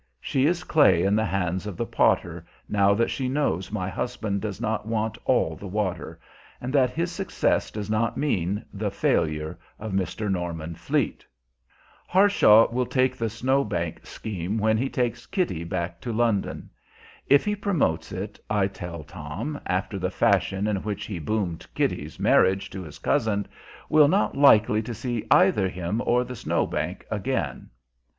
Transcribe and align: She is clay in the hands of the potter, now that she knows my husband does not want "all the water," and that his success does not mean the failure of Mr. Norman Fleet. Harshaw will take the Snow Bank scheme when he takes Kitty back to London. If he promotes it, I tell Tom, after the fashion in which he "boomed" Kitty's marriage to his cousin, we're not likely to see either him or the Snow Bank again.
She 0.19 0.47
is 0.47 0.63
clay 0.63 1.03
in 1.03 1.15
the 1.15 1.25
hands 1.27 1.67
of 1.67 1.77
the 1.77 1.85
potter, 1.85 2.43
now 2.67 2.95
that 2.95 3.11
she 3.11 3.29
knows 3.29 3.71
my 3.71 3.87
husband 3.87 4.41
does 4.41 4.59
not 4.59 4.87
want 4.87 5.15
"all 5.25 5.55
the 5.55 5.67
water," 5.67 6.19
and 6.59 6.73
that 6.73 6.89
his 6.89 7.11
success 7.11 7.69
does 7.69 7.87
not 7.87 8.17
mean 8.17 8.65
the 8.73 8.89
failure 8.89 9.59
of 9.77 9.91
Mr. 9.91 10.27
Norman 10.31 10.73
Fleet. 10.73 11.23
Harshaw 12.07 12.71
will 12.71 12.87
take 12.87 13.15
the 13.15 13.29
Snow 13.29 13.63
Bank 13.63 14.03
scheme 14.03 14.57
when 14.57 14.75
he 14.75 14.89
takes 14.89 15.27
Kitty 15.27 15.63
back 15.63 16.01
to 16.01 16.11
London. 16.11 16.71
If 17.27 17.45
he 17.45 17.55
promotes 17.55 18.11
it, 18.11 18.39
I 18.49 18.65
tell 18.65 19.03
Tom, 19.03 19.61
after 19.67 19.99
the 19.99 20.09
fashion 20.09 20.65
in 20.65 20.77
which 20.77 21.05
he 21.05 21.19
"boomed" 21.19 21.67
Kitty's 21.75 22.19
marriage 22.19 22.71
to 22.71 22.81
his 22.81 22.97
cousin, 22.97 23.47
we're 23.87 24.07
not 24.07 24.35
likely 24.35 24.81
to 24.81 24.95
see 24.95 25.27
either 25.29 25.69
him 25.69 26.01
or 26.03 26.23
the 26.23 26.35
Snow 26.35 26.65
Bank 26.65 27.05
again. 27.11 27.69